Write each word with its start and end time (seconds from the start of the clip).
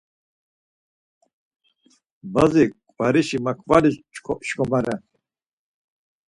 Bazi 2.33 2.65
ǩvarişi 2.95 3.37
makvali 3.45 3.91
şǩomare. 4.47 4.95